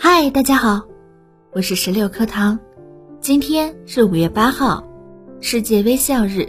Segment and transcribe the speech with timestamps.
[0.00, 0.86] 嗨，大家好，
[1.52, 2.56] 我是十六课堂。
[3.20, 4.86] 今天是五月八号，
[5.40, 6.48] 世界微笑日。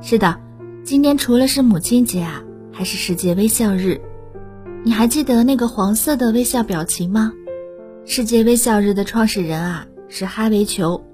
[0.00, 0.40] 是的，
[0.82, 4.00] 今天除了是母亲节啊，还是世界微笑日。
[4.82, 7.30] 你还记得那个黄色的微笑表情吗？
[8.06, 11.04] 世界微笑日的创始人啊是哈维球，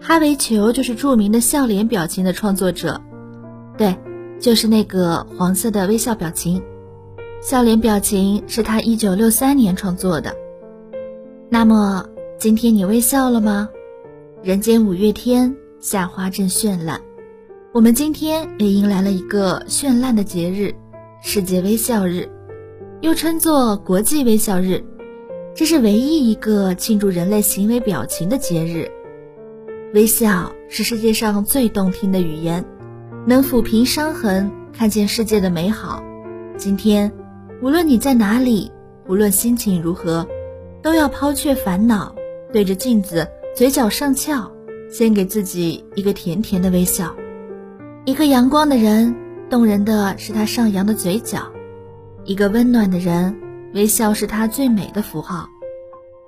[0.00, 3.00] 哈维球就是著名的笑脸表情的创作者。
[3.76, 3.96] 对，
[4.38, 6.62] 就是那个黄色的微笑表情。
[7.42, 10.32] 笑脸表情是他一九六三年创作的。
[11.48, 12.04] 那么
[12.38, 13.68] 今天你微笑了吗？
[14.42, 17.00] 人间五月天，夏花正绚烂。
[17.72, 20.74] 我们今天也迎来了一个绚烂的节日——
[21.22, 22.28] 世界微笑日，
[23.00, 24.84] 又称作国际微笑日。
[25.54, 28.90] 这是唯一一个庆祝人类行为表情的节日。
[29.94, 32.64] 微笑是世界上最动听的语言，
[33.24, 36.02] 能抚平伤痕，看见世界的美好。
[36.56, 37.12] 今天。
[37.62, 38.70] 无论你在哪里，
[39.08, 40.28] 无论心情如何，
[40.86, 42.14] 都要抛却烦恼，
[42.52, 44.48] 对着镜子，嘴角上翘，
[44.88, 47.12] 先给自己一个甜甜的微笑。
[48.04, 49.12] 一个阳光的人，
[49.50, 51.40] 动人的是他上扬的嘴角；
[52.22, 53.36] 一个温暖的人，
[53.74, 55.48] 微笑是他最美的符号。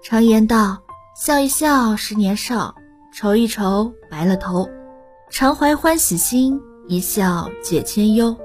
[0.03, 0.79] 常言道
[1.15, 2.75] ：“笑一笑，十年少；
[3.15, 4.69] 愁一愁，白了头。”
[5.31, 8.37] 常怀欢喜心，一笑解千忧。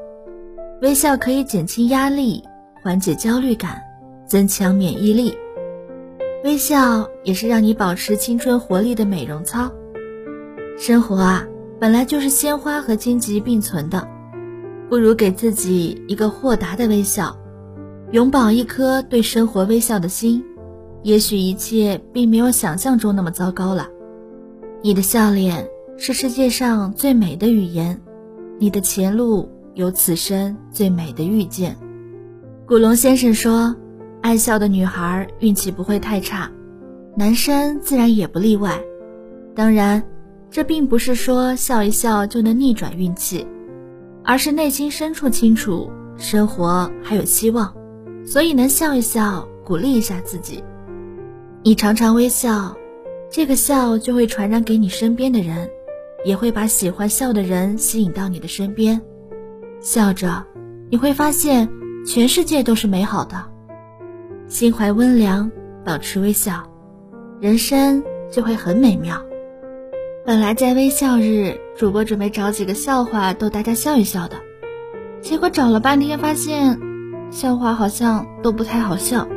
[0.84, 2.44] 微笑可以减轻压力。
[2.84, 3.82] 缓解焦虑感，
[4.28, 5.36] 增强免疫力。
[6.44, 9.72] 微笑也是让你保持青春活力的美容操。
[10.78, 11.48] 生活啊，
[11.80, 14.06] 本来就是鲜花和荆棘并存的，
[14.90, 17.38] 不如给自己一个豁达的微笑，
[18.12, 20.44] 永葆一颗对生活微笑的心。
[21.02, 23.88] 也许一切并没有想象中那么糟糕了。
[24.82, 28.02] 你的笑脸是世界上最美的语言，
[28.60, 31.78] 你的前路有此生最美的遇见。
[32.66, 33.76] 古龙先生说
[34.24, 36.50] ：“爱笑的女孩运气不会太差，
[37.18, 38.82] 男生自然也不例外。
[39.54, 40.02] 当然，
[40.50, 43.46] 这并不是说笑一笑就能逆转运气，
[44.24, 47.75] 而是内心深处清楚生活还有希望，
[48.25, 50.64] 所以能笑一笑，鼓励一下自己。
[51.62, 52.74] 你常常微笑，
[53.30, 55.70] 这个笑就会传染给你身边的人，
[56.24, 59.02] 也会把喜欢笑的人吸引到你的身边。
[59.81, 60.46] 笑着，
[60.90, 61.70] 你会发现。”
[62.06, 63.46] 全世界都是美好的，
[64.53, 65.50] 心怀温良，
[65.84, 66.64] 保持微笑，
[67.41, 69.19] 人生就会很美妙。
[70.24, 74.36] 本来在微笑日，主播准备找几个笑话逗大家笑一笑的，
[75.22, 76.80] 结果找了半天，发现
[77.31, 79.28] 笑话好像都不太好笑，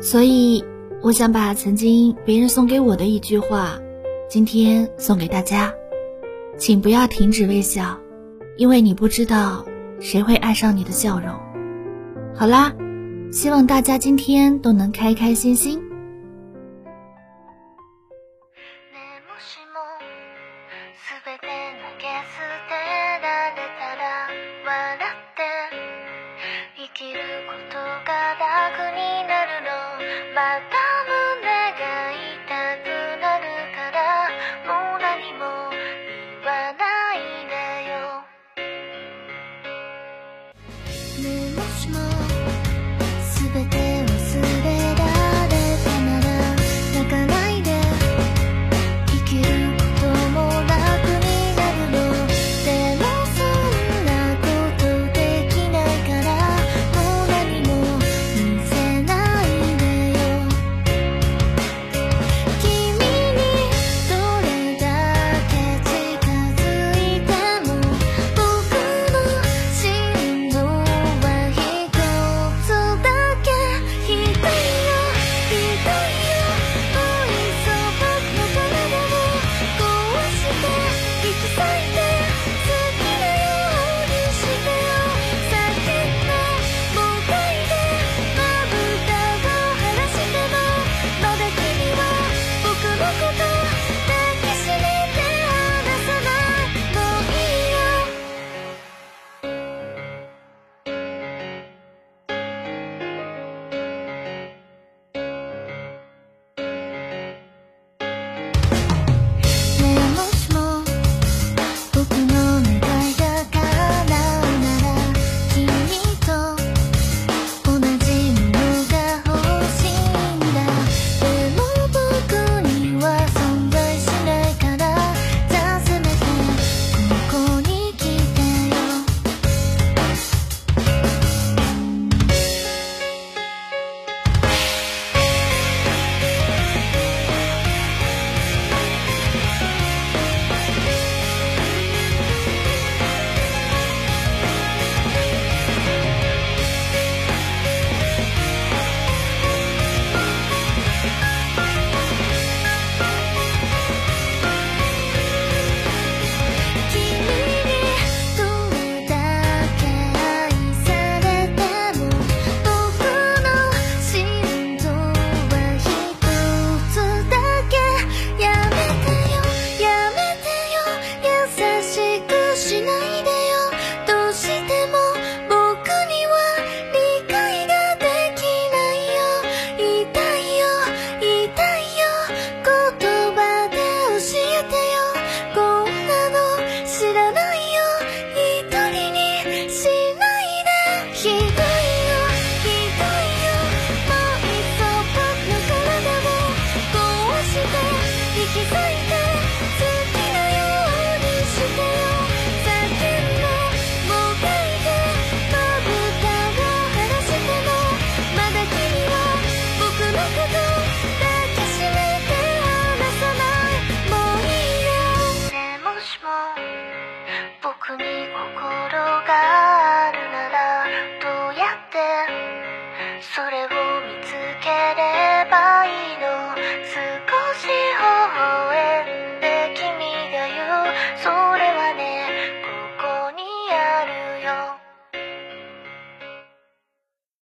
[0.00, 0.64] 所以
[1.02, 3.78] 我想把曾经别人送给我的一句话，
[4.28, 5.72] 今天送给大家，
[6.58, 7.96] 请不要停止微笑，
[8.56, 9.64] 因为你不知道
[10.00, 11.28] 谁会爱上你的笑容。
[12.34, 12.72] 好啦，
[13.30, 15.85] 希望大家今天都能开开心心。